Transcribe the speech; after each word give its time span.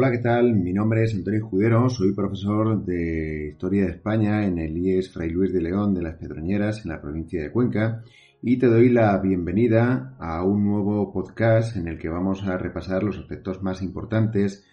Hola, 0.00 0.12
¿qué 0.12 0.18
tal? 0.18 0.54
Mi 0.54 0.72
nombre 0.72 1.02
es 1.02 1.12
Antonio 1.12 1.40
Escudero, 1.40 1.90
soy 1.90 2.14
profesor 2.14 2.84
de 2.84 3.48
Historia 3.48 3.86
de 3.86 3.90
España 3.90 4.46
en 4.46 4.56
el 4.60 4.78
IES 4.78 5.12
Fray 5.12 5.28
Luis 5.28 5.52
de 5.52 5.60
León 5.60 5.92
de 5.92 6.02
las 6.02 6.14
Pedroñeras 6.14 6.84
en 6.84 6.92
la 6.92 7.00
provincia 7.00 7.42
de 7.42 7.50
Cuenca 7.50 8.04
y 8.40 8.58
te 8.58 8.68
doy 8.68 8.90
la 8.90 9.18
bienvenida 9.18 10.14
a 10.20 10.44
un 10.44 10.64
nuevo 10.64 11.12
podcast 11.12 11.76
en 11.76 11.88
el 11.88 11.98
que 11.98 12.08
vamos 12.08 12.44
a 12.44 12.56
repasar 12.56 13.02
los 13.02 13.18
aspectos 13.18 13.60
más 13.60 13.82
importantes 13.82 14.64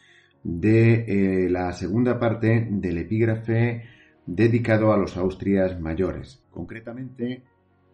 de 0.44 1.06
eh, 1.08 1.50
la 1.50 1.74
segunda 1.74 2.20
parte 2.20 2.68
del 2.70 3.00
epígrafe 3.00 3.82
dedicado 4.28 4.94
a 4.94 4.98
los 4.98 5.18
Austrias 5.18 5.82
mayores. 5.82 6.44
Concretamente, 6.52 7.42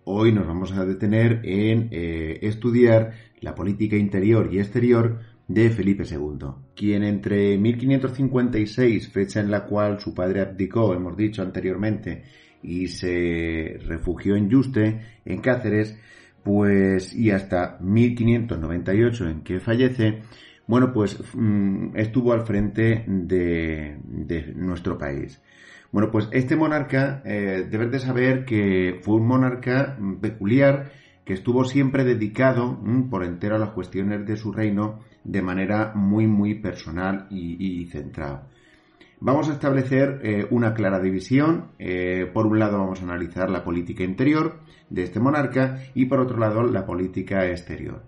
hoy 0.03 0.33
nos 0.33 0.45
vamos 0.45 0.73
a 0.73 0.83
detener 0.83 1.39
en 1.45 1.87
eh, 1.91 2.39
estudiar 2.41 3.13
la 3.39 3.55
política 3.55 3.95
interior 3.95 4.49
y 4.51 4.59
exterior 4.59 5.31
de 5.53 5.69
Felipe 5.69 6.03
II, 6.09 6.47
quien 6.75 7.03
entre 7.03 7.57
1556, 7.57 9.09
fecha 9.09 9.39
en 9.39 9.51
la 9.51 9.65
cual 9.65 9.99
su 9.99 10.13
padre 10.13 10.41
abdicó, 10.41 10.93
hemos 10.93 11.17
dicho 11.17 11.41
anteriormente, 11.41 12.23
y 12.63 12.87
se 12.87 13.79
refugió 13.85 14.35
en 14.35 14.49
Yuste, 14.49 15.01
en 15.25 15.41
Cáceres, 15.41 15.97
pues 16.43 17.13
y 17.13 17.31
hasta 17.31 17.77
1598 17.81 19.29
en 19.29 19.41
que 19.41 19.59
fallece, 19.59 20.21
bueno, 20.67 20.93
pues 20.93 21.19
mm, 21.33 21.97
estuvo 21.97 22.33
al 22.33 22.45
frente 22.45 23.03
de, 23.07 23.97
nuestro 24.55 24.97
país. 24.97 25.41
Bueno, 25.91 26.09
pues 26.09 26.29
este 26.31 26.55
monarca, 26.55 27.21
eh, 27.25 27.67
debes 27.69 27.91
de 27.91 27.99
saber 27.99 28.45
que 28.45 28.99
fue 29.01 29.15
un 29.15 29.27
monarca 29.27 29.97
peculiar 30.21 30.91
que 31.25 31.33
estuvo 31.33 31.65
siempre 31.65 32.05
dedicado 32.05 32.79
mm, 32.81 33.09
por 33.09 33.23
entero 33.25 33.55
a 33.55 33.59
las 33.59 33.71
cuestiones 33.71 34.25
de 34.25 34.37
su 34.37 34.51
reino 34.51 34.99
de 35.23 35.41
manera 35.41 35.93
muy, 35.95 36.27
muy 36.27 36.55
personal 36.55 37.27
y, 37.29 37.85
centrada. 37.87 38.47
Vamos 39.19 39.49
a 39.49 39.53
establecer 39.53 40.19
eh, 40.23 40.47
una 40.49 40.73
clara 40.73 40.99
división. 40.99 41.71
Eh, 41.77 42.29
por 42.33 42.47
un 42.47 42.57
lado 42.57 42.79
vamos 42.79 43.01
a 43.01 43.03
analizar 43.03 43.49
la 43.49 43.63
política 43.63 44.03
interior 44.03 44.59
de 44.89 45.03
este 45.03 45.19
monarca 45.19 45.79
y 45.93 46.05
por 46.05 46.19
otro 46.19 46.37
lado 46.37 46.63
la 46.63 46.85
política 46.85 47.45
exterior. 47.45 48.03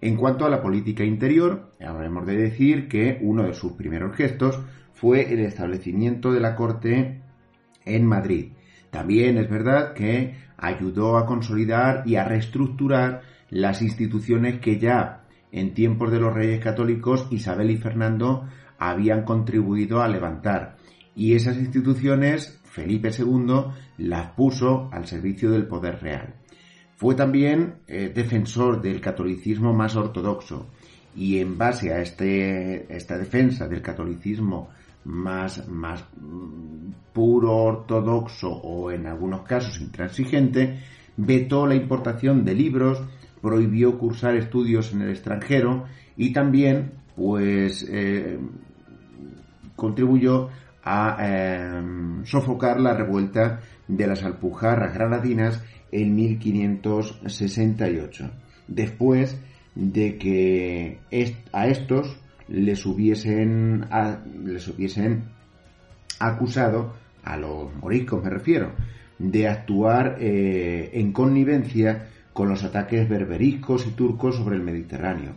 En 0.00 0.16
cuanto 0.16 0.44
a 0.44 0.50
la 0.50 0.62
política 0.62 1.04
interior, 1.04 1.72
habremos 1.80 2.24
de 2.26 2.36
decir 2.36 2.86
que 2.86 3.18
uno 3.20 3.44
de 3.44 3.54
sus 3.54 3.72
primeros 3.72 4.14
gestos 4.14 4.60
fue 4.92 5.32
el 5.32 5.40
establecimiento 5.40 6.32
de 6.32 6.40
la 6.40 6.54
corte 6.54 7.22
en 7.84 8.06
Madrid. 8.06 8.52
También 8.90 9.38
es 9.38 9.50
verdad 9.50 9.94
que 9.94 10.36
ayudó 10.56 11.16
a 11.16 11.26
consolidar 11.26 12.02
y 12.06 12.16
a 12.16 12.24
reestructurar 12.24 13.22
las 13.50 13.82
instituciones 13.82 14.60
que 14.60 14.78
ya 14.78 15.24
en 15.52 15.74
tiempos 15.74 16.10
de 16.10 16.20
los 16.20 16.34
reyes 16.34 16.62
católicos 16.62 17.26
Isabel 17.30 17.70
y 17.70 17.76
Fernando 17.76 18.48
habían 18.78 19.24
contribuido 19.24 20.02
a 20.02 20.08
levantar. 20.08 20.76
Y 21.14 21.34
esas 21.34 21.56
instituciones 21.56 22.60
Felipe 22.64 23.10
II 23.16 23.64
las 23.98 24.30
puso 24.32 24.88
al 24.92 25.06
servicio 25.06 25.50
del 25.50 25.66
poder 25.66 26.00
real. 26.00 26.34
Fue 26.96 27.14
también 27.14 27.76
eh, 27.86 28.12
defensor 28.14 28.80
del 28.82 29.00
catolicismo 29.00 29.72
más 29.72 29.96
ortodoxo 29.96 30.68
y 31.14 31.38
en 31.38 31.58
base 31.58 31.92
a 31.92 32.00
este, 32.00 32.94
esta 32.94 33.18
defensa 33.18 33.66
del 33.66 33.82
catolicismo 33.82 34.68
más, 35.04 35.66
más 35.68 36.04
mm, 36.20 36.90
puro 37.12 37.56
ortodoxo 37.56 38.50
o 38.50 38.90
en 38.90 39.06
algunos 39.06 39.42
casos 39.42 39.80
intransigente, 39.80 40.80
vetó 41.16 41.66
la 41.66 41.74
importación 41.74 42.44
de 42.44 42.54
libros, 42.54 43.02
prohibió 43.40 43.98
cursar 43.98 44.36
estudios 44.36 44.92
en 44.92 45.00
el 45.02 45.10
extranjero 45.10 45.84
y 46.16 46.32
también 46.32 46.92
pues 47.16 47.84
eh, 47.88 48.38
contribuyó 49.76 50.48
a 50.84 51.16
eh, 51.20 51.82
sofocar 52.24 52.80
la 52.80 52.94
revuelta 52.94 53.60
de 53.86 54.06
las 54.06 54.22
Alpujarras 54.22 54.94
granadinas 54.94 55.62
en 55.90 56.14
1568, 56.14 58.30
después 58.68 59.38
de 59.74 60.16
que 60.18 61.00
a 61.52 61.66
estos 61.66 62.18
les 62.48 62.84
hubiesen, 62.86 63.86
les 64.44 64.68
hubiesen 64.68 65.24
acusado, 66.18 66.94
a 67.22 67.36
los 67.36 67.74
moriscos 67.74 68.22
me 68.22 68.30
refiero, 68.30 68.72
de 69.18 69.48
actuar 69.48 70.16
eh, 70.20 70.90
en 70.94 71.12
connivencia 71.12 72.08
con 72.38 72.48
los 72.48 72.62
ataques 72.62 73.08
berberiscos 73.08 73.84
y 73.88 73.90
turcos 73.90 74.36
sobre 74.36 74.54
el 74.54 74.62
Mediterráneo. 74.62 75.32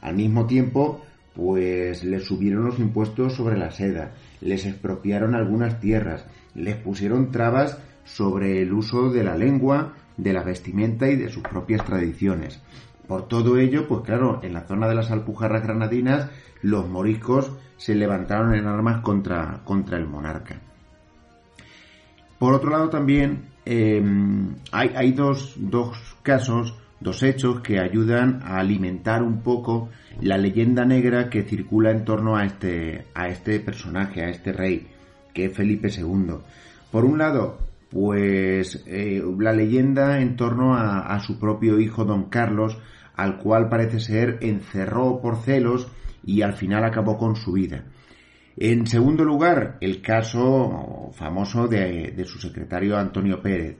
Al 0.00 0.16
mismo 0.16 0.46
tiempo, 0.46 1.02
pues 1.34 2.04
les 2.04 2.24
subieron 2.24 2.64
los 2.64 2.78
impuestos 2.78 3.34
sobre 3.34 3.58
la 3.58 3.70
seda, 3.70 4.12
les 4.40 4.64
expropiaron 4.64 5.34
algunas 5.34 5.78
tierras, 5.78 6.24
les 6.54 6.76
pusieron 6.76 7.30
trabas 7.30 7.76
sobre 8.04 8.62
el 8.62 8.72
uso 8.72 9.10
de 9.10 9.24
la 9.24 9.36
lengua, 9.36 9.92
de 10.16 10.32
la 10.32 10.42
vestimenta 10.42 11.10
y 11.10 11.16
de 11.16 11.28
sus 11.28 11.42
propias 11.42 11.84
tradiciones. 11.84 12.62
Por 13.06 13.28
todo 13.28 13.58
ello, 13.58 13.86
pues 13.86 14.00
claro, 14.00 14.40
en 14.42 14.54
la 14.54 14.62
zona 14.62 14.88
de 14.88 14.94
las 14.94 15.10
Alpujarras 15.10 15.64
granadinas, 15.64 16.30
los 16.62 16.88
moriscos 16.88 17.52
se 17.76 17.94
levantaron 17.94 18.54
en 18.54 18.66
armas 18.66 19.02
contra, 19.02 19.60
contra 19.66 19.98
el 19.98 20.06
monarca. 20.06 20.58
Por 22.38 22.54
otro 22.54 22.70
lado, 22.70 22.88
también 22.88 23.48
Em, 23.70 24.54
hay, 24.72 25.12
dos, 25.12 25.58
casos, 26.28 26.74
dos 27.00 27.22
hechos 27.22 27.60
que 27.60 27.80
ayudan 27.80 28.40
a 28.44 28.58
alimentar 28.58 29.22
un 29.22 29.40
poco 29.40 29.88
la 30.20 30.36
leyenda 30.36 30.84
negra 30.84 31.30
que 31.30 31.42
circula 31.42 31.90
en 31.90 32.04
torno 32.04 32.36
a 32.36 32.44
este, 32.44 33.06
a 33.14 33.28
este 33.28 33.60
personaje, 33.60 34.22
a 34.22 34.28
este 34.28 34.52
rey, 34.52 34.88
que 35.32 35.46
es 35.46 35.56
Felipe 35.56 35.88
II. 35.88 36.34
Por 36.92 37.06
un 37.06 37.16
lado, 37.16 37.56
pues 37.88 38.84
eh, 38.86 39.22
la 39.38 39.54
leyenda 39.54 40.20
en 40.20 40.36
torno 40.36 40.74
a, 40.74 41.14
a, 41.14 41.18
su 41.20 41.38
propio 41.38 41.80
hijo 41.80 42.04
don 42.04 42.24
Carlos, 42.28 42.76
al 43.16 43.38
cual 43.38 43.70
parece 43.70 43.98
ser 43.98 44.36
encerró 44.42 45.22
por 45.22 45.38
celos 45.38 45.90
y 46.22 46.42
al 46.42 46.52
final 46.52 46.84
acabó 46.84 47.16
con 47.16 47.36
su 47.36 47.52
vida. 47.52 47.84
En 48.60 48.86
segundo 48.86 49.24
lugar, 49.24 49.78
el 49.80 50.02
caso 50.02 51.10
famoso 51.12 51.68
de, 51.68 52.22
su 52.26 52.38
secretario 52.38 52.98
Antonio 52.98 53.40
Pérez. 53.40 53.76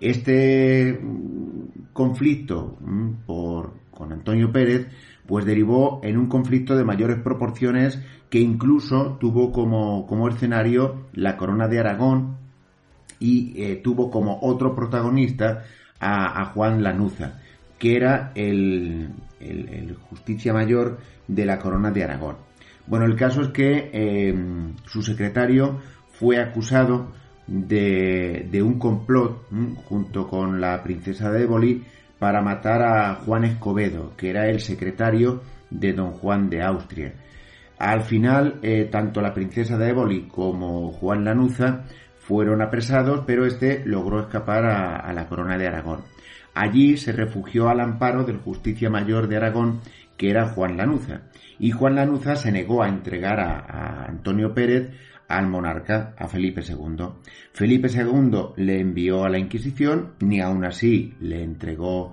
Este 0.00 0.98
mm, 1.00 1.92
conflicto 1.92 2.78
mm, 2.80 3.26
con 3.26 4.12
Antonio 4.12 4.50
Pérez 4.50 4.88
pues 5.26 5.44
derivó 5.44 6.00
en 6.02 6.16
un 6.16 6.28
conflicto 6.28 6.74
de 6.74 6.84
mayores 6.84 7.20
proporciones 7.22 8.00
que 8.28 8.40
incluso 8.40 9.16
tuvo 9.20 9.52
como, 9.52 10.28
escenario 10.28 11.06
la 11.12 11.36
corona 11.36 11.68
de 11.68 11.78
Aragón 11.78 12.36
y 13.18 13.62
eh, 13.62 13.76
tuvo 13.76 14.10
como 14.10 14.38
otro 14.42 14.74
protagonista 14.74 15.64
a, 16.00 16.46
Juan 16.46 16.82
Lanuza, 16.82 17.40
que 17.78 17.96
era 17.96 18.32
el 18.34 19.12
justicia 20.08 20.52
mayor 20.52 20.98
de 21.28 21.44
la 21.44 21.58
corona 21.58 21.90
de 21.90 22.04
Aragón. 22.04 22.36
Bueno, 22.90 23.06
el 23.06 23.14
caso 23.14 23.42
es 23.42 23.48
que 23.50 23.90
eh, 23.92 24.34
su 24.86 25.02
secretario 25.02 25.78
fue 26.10 26.40
acusado 26.40 27.12
de, 27.50 28.62
un 28.62 28.78
complot 28.78 29.48
junto 29.88 30.28
con 30.28 30.60
la 30.60 30.82
princesa 30.82 31.30
de 31.30 31.42
Éboli 31.42 31.84
para 32.18 32.40
matar 32.40 32.82
a 32.82 33.14
Juan 33.16 33.44
Escobedo, 33.44 34.14
que 34.16 34.30
era 34.30 34.48
el 34.48 34.60
secretario 34.60 35.42
de 35.68 35.92
don 35.92 36.12
Juan 36.12 36.48
de 36.48 36.62
Austria. 36.62 37.12
Al 37.78 38.02
final, 38.02 38.60
eh, 38.62 38.88
tanto 38.90 39.20
la 39.20 39.34
princesa 39.34 39.76
de 39.76 39.90
Éboli 39.90 40.28
como 40.28 40.92
Juan 40.92 41.24
Lanuza 41.24 41.84
fueron 42.18 42.62
apresados, 42.62 43.24
pero 43.26 43.46
este 43.46 43.82
logró 43.84 44.20
escapar 44.20 44.64
a 44.66 45.12
la 45.12 45.26
corona 45.26 45.58
de 45.58 45.66
Aragón. 45.66 46.02
Allí 46.54 46.96
se 46.96 47.12
refugió 47.12 47.68
al 47.68 47.80
amparo 47.80 48.24
del 48.24 48.38
Justicia 48.38 48.90
Mayor 48.90 49.26
de 49.28 49.36
Aragón, 49.36 49.80
que 50.16 50.30
era 50.30 50.48
Juan 50.50 50.76
Lanuza 50.76 51.22
y 51.60 51.70
Juan 51.72 51.94
Lanuza 51.94 52.36
se 52.36 52.50
negó 52.50 52.82
a 52.82 52.88
entregar 52.88 53.38
a, 53.38 54.06
Antonio 54.06 54.54
Pérez 54.54 54.90
al 55.30 55.46
monarca, 55.46 56.14
a 56.18 56.26
Felipe 56.26 56.60
II. 56.60 57.06
Felipe 57.52 57.88
II 57.88 58.52
le 58.56 58.80
envió 58.80 59.24
a 59.24 59.30
la 59.30 59.38
Inquisición, 59.38 60.14
ni 60.20 60.40
aún 60.40 60.64
así 60.64 61.14
le 61.20 61.42
entregó 61.42 62.12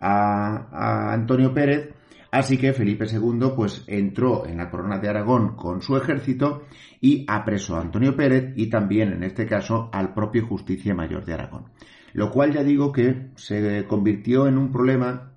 a, 0.00 1.12
Antonio 1.12 1.54
Pérez, 1.54 1.94
así 2.30 2.58
que 2.58 2.74
Felipe 2.74 3.06
II 3.10 3.52
pues 3.56 3.84
entró 3.86 4.46
en 4.46 4.58
la 4.58 4.70
corona 4.70 4.98
de 4.98 5.08
Aragón 5.08 5.56
con 5.56 5.80
su 5.80 5.96
ejército 5.96 6.66
y 7.00 7.24
apresó 7.26 7.76
a 7.76 7.80
Antonio 7.80 8.14
Pérez 8.14 8.52
y 8.54 8.68
también 8.68 9.14
en 9.14 9.24
este 9.24 9.46
caso 9.46 9.88
al 9.90 10.12
propio 10.12 10.46
Justicia 10.46 10.94
Mayor 10.94 11.24
de 11.24 11.32
Aragón. 11.32 11.70
Lo 12.12 12.30
cual 12.30 12.52
ya 12.52 12.62
digo 12.62 12.92
que 12.92 13.30
se 13.36 13.86
convirtió 13.86 14.46
en 14.46 14.58
un 14.58 14.70
problema 14.72 15.32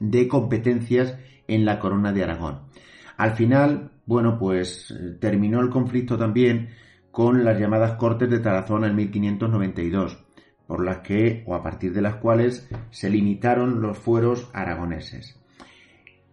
de 0.00 0.26
competencias 0.26 1.16
en 1.46 1.64
la 1.64 1.78
corona 1.78 2.12
de 2.12 2.24
Aragón. 2.24 2.62
Al 3.16 3.32
final, 3.32 3.90
bueno, 4.08 4.38
pues 4.38 4.90
eh, 4.90 5.18
terminó 5.20 5.60
el 5.60 5.68
conflicto 5.68 6.16
también 6.16 6.70
con 7.10 7.44
las 7.44 7.60
llamadas 7.60 7.96
Cortes 7.96 8.30
de 8.30 8.38
Tarazona 8.38 8.86
en 8.86 8.96
1592, 8.96 10.16
por 10.66 10.82
las 10.82 11.00
que, 11.00 11.44
o 11.46 11.54
a 11.54 11.62
partir 11.62 11.92
de 11.92 12.00
las 12.00 12.14
cuales, 12.14 12.66
se 12.90 13.10
limitaron 13.10 13.82
los 13.82 13.98
fueros 13.98 14.48
aragoneses. 14.54 15.38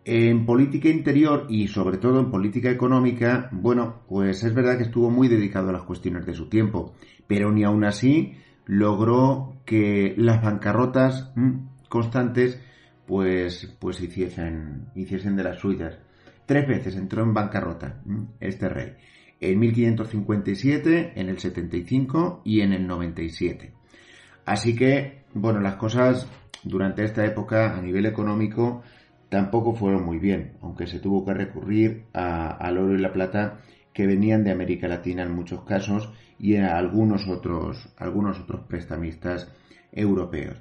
En 0.06 0.46
política 0.46 0.88
interior 0.88 1.48
y 1.50 1.68
sobre 1.68 1.98
todo 1.98 2.22
en 2.22 2.32
política 2.32 2.72
económica, 2.72 3.50
bueno, 3.52 4.04
pues 4.08 4.46
es 4.46 4.54
verdad 4.54 4.78
que 4.78 4.84
estuvo 4.84 5.10
muy 5.10 5.28
dedicado 5.28 5.70
a 5.70 5.74
las 5.74 5.84
cuestiones 5.84 6.26
de 6.26 6.34
su 6.34 6.48
tiempo, 6.48 6.94
pero 7.28 7.52
ni 7.52 7.66
aún 7.66 7.84
así 7.84 8.38
logró 8.66 9.58
que 9.66 10.14
las 10.16 10.42
bancarrotas 10.42 11.34
mm, 11.36 11.90
constantes 11.90 12.58
pues, 13.06 13.76
pues 13.80 14.00
hiciesen, 14.00 14.88
hiciesen 14.96 15.36
de 15.36 15.44
las 15.44 15.60
suyas. 15.60 15.98
Tres 16.46 16.68
veces 16.68 16.96
entró 16.96 17.24
en 17.24 17.34
bancarrota 17.34 18.02
este 18.40 18.70
rey. 18.70 18.94
En 19.40 19.60
1557, 19.60 21.14
en 21.16 21.30
el 21.30 21.40
75 21.40 22.42
y 22.46 22.62
en 22.62 22.74
el 22.74 22.88
97. 22.88 23.74
Así 24.46 24.76
que, 24.76 25.24
bueno, 25.34 25.60
las 25.60 25.76
cosas 25.76 26.28
durante 26.64 27.04
esta 27.04 27.26
época 27.26 27.76
a 27.76 27.82
nivel 27.82 28.06
económico 28.06 28.84
tampoco 29.30 29.76
fueron 29.76 30.06
muy 30.06 30.20
bien, 30.20 30.54
aunque 30.62 30.88
se 30.88 31.00
tuvo 31.00 31.26
que 31.26 31.34
recurrir 31.34 32.06
al 32.14 32.78
oro 32.78 32.96
y 32.96 33.02
la 33.02 33.12
plata 33.12 33.60
que 33.92 34.06
venían 34.06 34.44
de 34.44 34.52
América 34.52 34.88
Latina 34.88 35.24
en 35.24 35.34
muchos 35.34 35.64
casos 35.64 36.12
y 36.38 36.58
a 36.58 36.78
algunos 36.78 37.28
otros, 37.28 37.90
algunos 37.98 38.40
otros 38.40 38.62
prestamistas 38.68 39.52
europeos. 39.92 40.58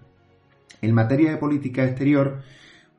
En 0.81 0.95
materia 0.95 1.31
de 1.31 1.37
política 1.37 1.85
exterior, 1.85 2.43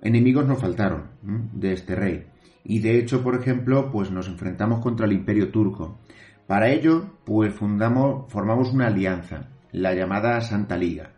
enemigos 0.02 0.46
nos 0.46 0.60
faltaron 0.60 1.10
de 1.22 1.74
este 1.74 1.96
rey. 1.96 2.26
Y 2.66 2.80
de 2.80 2.98
hecho, 2.98 3.24
por 3.24 3.36
ejemplo, 3.36 3.92
pues 3.92 4.12
nos 4.12 4.28
enfrentamos 4.28 4.82
contra 4.82 5.06
el 5.06 5.14
imperio 5.14 5.52
turco. 5.52 6.00
Para 6.48 6.70
ello, 6.70 7.18
pues 7.24 7.54
fundamos, 7.54 8.32
formamos 8.32 8.74
una 8.74 8.88
alianza, 8.88 9.50
la 9.72 9.94
llamada 9.94 10.42
Santa 10.42 10.76
Liga. 10.76 11.12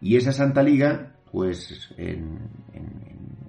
Y 0.00 0.16
esa 0.16 0.32
Santa 0.32 0.62
Liga, 0.62 1.14
pues 1.30 1.94
en, 1.96 2.38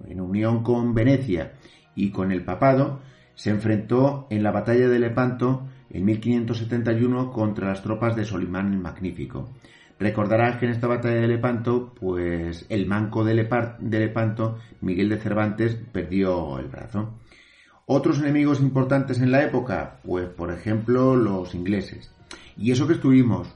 en 0.07 0.21
unión 0.21 0.63
con 0.63 0.93
Venecia 0.93 1.53
y 1.95 2.11
con 2.11 2.31
el 2.31 2.43
papado, 2.43 3.01
se 3.35 3.49
enfrentó 3.49 4.27
en 4.29 4.43
la 4.43 4.51
batalla 4.51 4.87
de 4.87 4.99
Lepanto 4.99 5.67
en 5.89 6.05
1571 6.05 7.31
contra 7.31 7.69
las 7.69 7.81
tropas 7.81 8.15
de 8.15 8.25
Solimán 8.25 8.73
el 8.73 8.79
Magnífico. 8.79 9.49
Recordarás 9.99 10.57
que 10.57 10.65
en 10.65 10.71
esta 10.71 10.87
batalla 10.87 11.21
de 11.21 11.27
Lepanto, 11.27 11.93
pues 11.99 12.65
el 12.69 12.85
manco 12.85 13.23
de, 13.23 13.47
de 13.79 13.99
Lepanto, 13.99 14.57
Miguel 14.81 15.09
de 15.09 15.17
Cervantes, 15.17 15.75
perdió 15.91 16.57
el 16.59 16.67
brazo. 16.67 17.19
Otros 17.91 18.19
enemigos 18.19 18.61
importantes 18.61 19.19
en 19.19 19.31
la 19.31 19.41
época, 19.41 19.97
pues 20.03 20.27
por 20.27 20.51
ejemplo 20.51 21.15
los 21.15 21.55
ingleses. 21.55 22.11
Y 22.55 22.71
eso 22.71 22.85
que 22.85 22.93
estuvimos 22.93 23.51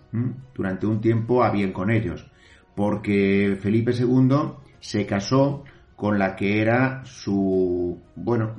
durante 0.56 0.88
un 0.88 1.02
tiempo 1.02 1.44
a 1.44 1.52
bien 1.52 1.72
con 1.72 1.92
ellos, 1.92 2.32
porque 2.76 3.56
Felipe 3.62 3.92
II 3.92 4.36
se 4.80 5.06
casó 5.06 5.66
con 5.96 6.18
la 6.18 6.36
que 6.36 6.62
era 6.62 7.06
su, 7.06 8.02
bueno, 8.16 8.56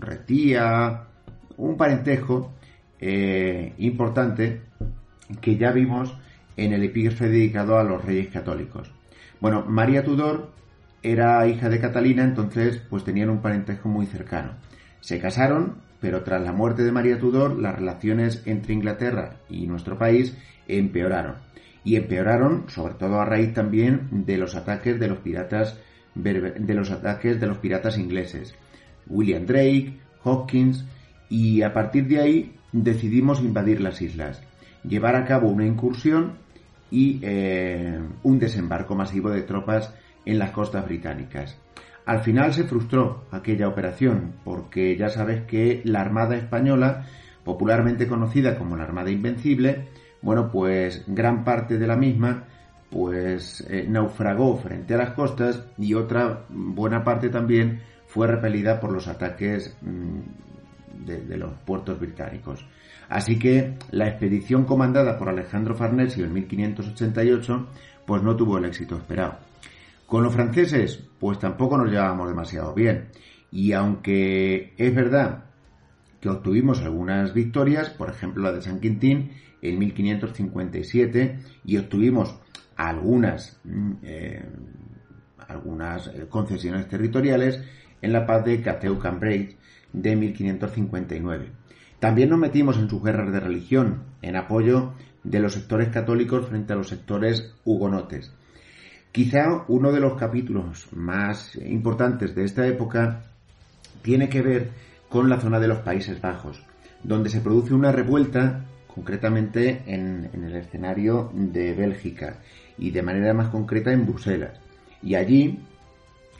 retía, 0.00 1.04
un 1.56 1.78
parentesco 1.78 2.52
eh, 3.00 3.72
importante 3.78 4.60
que 5.40 5.56
ya 5.56 5.72
vimos 5.72 6.14
en 6.58 6.74
el 6.74 6.84
epígrafe 6.84 7.30
dedicado 7.30 7.78
a 7.78 7.84
los 7.84 8.04
reyes 8.04 8.28
católicos. 8.28 8.92
Bueno, 9.40 9.64
María 9.66 10.04
Tudor 10.04 10.50
era 11.02 11.48
hija 11.48 11.70
de 11.70 11.80
Catalina, 11.80 12.22
entonces 12.22 12.82
pues 12.90 13.02
tenían 13.02 13.30
un 13.30 13.40
parentesco 13.40 13.88
muy 13.88 14.04
cercano. 14.04 14.65
Se 15.06 15.20
casaron, 15.20 15.76
pero 16.00 16.24
tras 16.24 16.42
la 16.42 16.50
muerte 16.50 16.82
de 16.82 16.90
María 16.90 17.20
Tudor, 17.20 17.60
las 17.60 17.76
relaciones 17.76 18.42
entre 18.44 18.74
Inglaterra 18.74 19.36
y 19.48 19.68
nuestro 19.68 19.96
país 19.96 20.36
empeoraron. 20.66 21.36
Y 21.84 21.94
empeoraron, 21.94 22.64
sobre 22.66 22.94
todo 22.94 23.20
a 23.20 23.24
raíz 23.24 23.54
también 23.54 24.08
de 24.10 24.36
los 24.36 24.56
ataques 24.56 24.98
de 24.98 25.06
los 25.06 25.18
piratas 25.18 25.78
de 26.16 26.74
los 26.74 26.90
ataques 26.90 27.38
de 27.40 27.46
los 27.46 27.58
piratas 27.58 27.98
ingleses. 27.98 28.56
William 29.06 29.46
Drake, 29.46 29.96
Hawkins, 30.24 30.84
y 31.28 31.62
a 31.62 31.72
partir 31.72 32.08
de 32.08 32.20
ahí 32.20 32.56
decidimos 32.72 33.40
invadir 33.40 33.80
las 33.80 34.02
islas, 34.02 34.42
llevar 34.82 35.14
a 35.14 35.24
cabo 35.24 35.46
una 35.46 35.66
incursión 35.66 36.32
y 36.90 37.20
eh, 37.22 38.00
un 38.24 38.40
desembarco 38.40 38.96
masivo 38.96 39.30
de 39.30 39.42
tropas 39.42 39.94
en 40.24 40.40
las 40.40 40.50
costas 40.50 40.84
británicas. 40.84 41.56
Al 42.06 42.20
final 42.22 42.54
se 42.54 42.64
frustró 42.64 43.24
aquella 43.32 43.68
operación 43.68 44.36
porque 44.44 44.96
ya 44.96 45.08
sabes 45.08 45.42
que 45.42 45.82
la 45.84 46.00
Armada 46.00 46.36
Española, 46.36 47.04
popularmente 47.44 48.06
conocida 48.06 48.56
como 48.56 48.76
la 48.76 48.84
Armada 48.84 49.10
Invencible, 49.10 49.88
bueno, 50.22 50.50
pues 50.50 51.04
gran 51.08 51.44
parte 51.44 51.78
de 51.78 51.86
la 51.86 51.96
misma 51.96 52.44
pues 52.90 53.66
eh, 53.68 53.84
naufragó 53.88 54.56
frente 54.56 54.94
a 54.94 54.98
las 54.98 55.10
costas 55.10 55.64
y 55.76 55.94
otra 55.94 56.44
buena 56.48 57.02
parte 57.02 57.28
también 57.28 57.82
fue 58.06 58.28
repelida 58.28 58.80
por 58.80 58.92
los 58.92 59.08
ataques 59.08 59.76
mm, 59.82 61.04
de, 61.04 61.36
los 61.36 61.52
puertos 61.64 61.98
británicos. 61.98 62.64
Así 63.08 63.38
que 63.38 63.74
la 63.90 64.08
expedición 64.08 64.64
comandada 64.64 65.18
por 65.18 65.28
Alejandro 65.28 65.74
Farnesio 65.74 66.24
en 66.24 66.32
1588 66.32 67.66
pues 68.06 68.22
no 68.22 68.36
tuvo 68.36 68.58
el 68.58 68.64
éxito 68.66 68.96
esperado. 68.96 69.38
Con 70.06 70.22
los 70.22 70.32
franceses 70.32 71.02
pues 71.18 71.38
tampoco 71.38 71.76
nos 71.78 71.90
llevábamos 71.90 72.28
demasiado 72.28 72.74
bien 72.74 73.08
y 73.50 73.72
aunque 73.72 74.74
es 74.76 74.94
verdad 74.94 75.44
que 76.20 76.28
obtuvimos 76.28 76.80
algunas 76.82 77.34
victorias, 77.34 77.90
por 77.90 78.10
ejemplo 78.10 78.42
la 78.42 78.52
de 78.52 78.62
San 78.62 78.80
Quintín 78.80 79.32
en 79.62 79.78
1557 79.78 81.38
y 81.64 81.76
obtuvimos 81.78 82.38
algunas, 82.76 83.58
mm, 83.64 83.92
eh, 84.02 84.44
algunas 85.48 86.08
eh, 86.08 86.26
concesiones 86.28 86.88
territoriales 86.88 87.62
en 88.02 88.12
la 88.12 88.26
paz 88.26 88.44
de 88.44 88.62
Cateau-Cambrai 88.62 89.56
de 89.92 90.16
1559. 90.16 91.50
También 91.98 92.28
nos 92.28 92.38
metimos 92.38 92.76
en 92.76 92.90
sus 92.90 93.02
guerras 93.02 93.32
de 93.32 93.40
religión, 93.40 94.02
en 94.22 94.36
apoyo 94.36 94.92
de 95.24 95.40
los 95.40 95.54
sectores 95.54 95.88
católicos 95.88 96.46
frente 96.46 96.74
a 96.74 96.76
los 96.76 96.88
sectores 96.88 97.54
hugonotes. 97.64 98.32
Quizá 99.16 99.64
uno 99.68 99.92
de 99.92 100.00
los 100.00 100.12
capítulos 100.18 100.88
más 100.92 101.56
importantes 101.56 102.34
de 102.34 102.44
esta 102.44 102.66
época 102.66 103.22
tiene 104.02 104.28
que 104.28 104.42
ver 104.42 104.68
con 105.08 105.30
la 105.30 105.40
zona 105.40 105.58
de 105.58 105.68
los 105.68 105.78
Países 105.78 106.20
Bajos, 106.20 106.62
donde 107.02 107.30
se 107.30 107.40
produce 107.40 107.72
una 107.72 107.92
revuelta 107.92 108.66
concretamente 108.86 109.84
en, 109.86 110.28
el 110.34 110.54
escenario 110.56 111.30
de 111.32 111.72
Bélgica 111.72 112.40
y 112.76 112.90
de 112.90 113.00
manera 113.00 113.32
más 113.32 113.48
concreta 113.48 113.90
en 113.90 114.04
Bruselas. 114.04 114.60
Y 115.02 115.14
allí, 115.14 115.60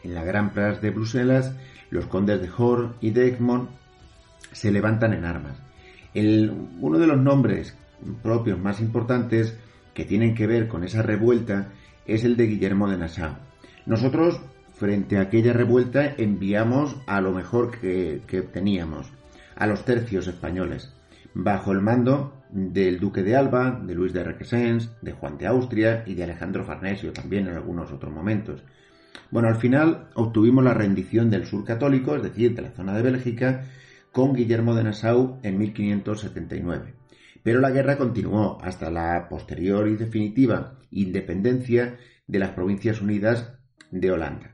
en 0.04 0.14
la 0.14 0.25
Gran 0.25 0.50
Plaza 0.50 0.78
de 0.78 0.90
Bruselas, 0.90 1.56
los 1.88 2.04
condes 2.04 2.42
de 2.42 2.50
Hor 2.59 2.97
y 3.00 3.09
de 3.09 3.28
Egmont 3.28 3.71
se 4.52 4.71
levantan 4.71 5.14
en 5.14 5.25
armas. 5.25 5.56
uno 6.14 6.99
de 6.99 7.06
los 7.06 7.18
nombres 7.18 7.75
propios 8.23 8.59
más 8.59 8.83
importantes 8.83 9.56
que 9.95 10.04
tienen 10.04 10.35
que 10.35 10.47
ver 10.47 10.68
con 10.68 10.85
esa 10.85 11.00
revuelta 11.00 11.68
es 12.06 12.25
el 12.25 12.36
de 12.36 12.46
Guillermo 12.46 12.88
de 12.88 12.98
Nassau. 12.98 13.36
Nosotros, 13.86 14.40
frente 14.75 15.18
a 15.18 15.22
aquella 15.22 15.52
revuelta, 15.52 16.14
enviamos 16.16 16.96
a 17.06 17.20
lo 17.20 17.32
mejor 17.32 17.78
que, 17.78 18.22
que 18.26 18.42
teníamos, 18.42 19.12
a 19.54 19.66
los 19.66 19.84
tercios 19.84 20.26
españoles, 20.26 20.92
bajo 21.34 21.72
el 21.72 21.80
mando 21.80 22.32
del 22.50 22.98
duque 23.00 23.22
de 23.22 23.36
Alba, 23.36 23.80
de 23.82 23.94
Luis 23.94 24.12
de 24.12 24.25
Requesens, 24.25 24.90
de 25.02 25.12
Juan 25.12 25.38
de 25.38 25.46
Austria 25.46 26.04
y 26.06 26.14
de 26.14 26.25
Alejandro 26.25 26.64
Farnesio 26.64 27.12
también 27.12 27.48
en 27.48 27.54
algunos 27.54 27.92
otros 27.92 28.12
momentos. 28.12 28.62
Bueno, 29.30 29.48
al 29.48 29.56
final 29.56 30.08
obtuvimos 30.14 30.62
la 30.62 30.75
rendición 30.75 31.30
del 31.30 31.46
sur 31.46 31.64
católico, 31.64 32.16
es 32.16 32.22
decir, 32.22 32.54
de 32.54 32.62
la 32.62 32.70
zona 32.70 32.94
de 32.94 33.02
Bélgica, 33.02 33.64
con 34.12 34.34
Guillermo 34.34 34.75
de 34.75 34.84
Nassau 34.84 35.38
en 35.42 35.58
1579. 35.58 36.94
Pero 37.46 37.60
la 37.60 37.70
guerra 37.70 37.96
continuó 37.96 38.58
hasta 38.60 38.90
la 38.90 39.28
posterior 39.28 39.86
y 39.86 39.94
definitiva 39.94 40.80
independencia 40.90 41.96
de 42.26 42.40
las 42.40 42.50
Provincias 42.50 43.00
Unidas 43.00 43.52
de 43.92 44.10
Holanda. 44.10 44.50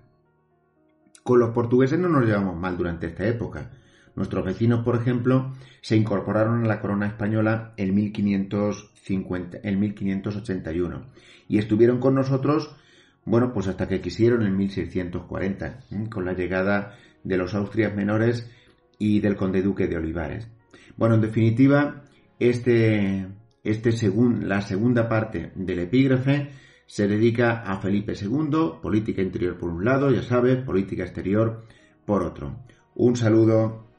Con 1.22 1.38
los 1.38 1.54
portugueses 1.54 1.98
no 1.98 2.10
nos 2.10 2.26
llevamos 2.26 2.54
mal 2.54 2.76
durante 2.76 3.06
esta 3.06 3.26
época, 3.26 3.70
Nuestros 4.14 4.44
vecinos, 4.44 4.84
por 4.84 4.96
ejemplo, 4.96 5.54
se 5.80 5.96
incorporaron 5.96 6.64
a 6.64 6.68
la 6.68 6.82
corona 6.82 7.06
española 7.06 7.72
en, 7.78 7.94
1550, 7.94 9.60
en 9.62 9.80
1581 9.80 11.06
y 11.48 11.56
estuvieron 11.56 11.98
con 11.98 12.14
nosotros, 12.14 12.76
bueno, 13.24 13.54
pues 13.54 13.68
hasta 13.68 13.88
que 13.88 14.02
quisieron 14.02 14.42
en 14.42 14.54
1640, 14.54 15.78
con 16.10 16.26
la 16.26 16.34
llegada 16.34 16.98
de 17.24 17.38
los 17.38 17.54
Austrias 17.54 17.96
menores 17.96 18.50
y 18.98 19.20
del 19.20 19.36
conde 19.36 19.62
duque 19.62 19.88
de 19.88 19.96
Olivares. 19.96 20.46
Bueno, 20.98 21.14
en 21.14 21.22
definitiva, 21.22 22.02
este, 22.48 23.26
este 23.62 23.90
la 24.42 24.60
segunda 24.62 25.08
parte 25.08 25.52
del 25.54 25.78
epígrafe 25.80 26.50
se 26.86 27.06
dedica 27.08 27.62
a 27.62 27.78
Felipe 27.78 28.14
II, 28.20 28.80
política 28.82 29.22
interior 29.22 29.56
por 29.56 29.70
un 29.70 29.84
lado, 29.84 30.10
ya 30.10 30.22
sabes, 30.22 30.62
política 30.62 31.04
exterior 31.04 31.64
por 32.04 32.22
otro. 32.22 32.64
Un 32.94 33.16
saludo 33.16 33.91